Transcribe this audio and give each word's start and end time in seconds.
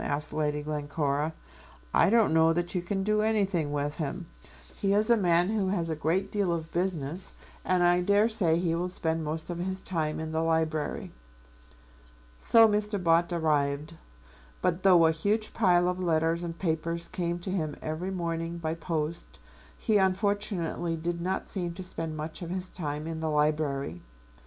asked 0.03 0.33
Lady 0.33 0.63
Glencora. 0.63 1.31
"I 1.93 2.09
don't 2.09 2.33
know 2.33 2.53
that 2.53 2.73
you 2.73 2.81
can 2.81 3.03
do 3.03 3.21
anything 3.21 3.71
with 3.71 3.97
him. 3.97 4.25
He 4.73 4.93
is 4.95 5.11
a 5.11 5.15
man 5.15 5.49
who 5.49 5.67
has 5.67 5.91
a 5.91 5.95
great 5.95 6.31
deal 6.31 6.51
of 6.51 6.71
business, 6.71 7.33
and 7.63 7.83
I 7.83 8.01
dare 8.01 8.27
say 8.27 8.57
he 8.57 8.73
will 8.73 8.89
spend 8.89 9.23
most 9.23 9.51
of 9.51 9.59
his 9.59 9.79
time 9.79 10.19
in 10.19 10.31
the 10.31 10.41
library." 10.41 11.11
So 12.39 12.67
Mr. 12.67 12.97
Bott 13.03 13.31
arrived. 13.31 13.93
But 14.59 14.81
though 14.81 15.05
a 15.05 15.11
huge 15.11 15.53
pile 15.53 15.87
of 15.87 15.99
letters 15.99 16.43
and 16.43 16.57
papers 16.57 17.07
came 17.07 17.37
to 17.37 17.51
him 17.51 17.75
every 17.79 18.09
morning 18.09 18.57
by 18.57 18.73
post, 18.73 19.39
he 19.77 19.97
unfortunately 19.99 20.95
did 20.95 21.21
not 21.21 21.47
seem 21.47 21.73
to 21.75 21.83
spend 21.83 22.17
much 22.17 22.41
of 22.41 22.49
his 22.49 22.69
time 22.69 23.05
in 23.05 23.19
the 23.19 23.29
library. 23.29 24.01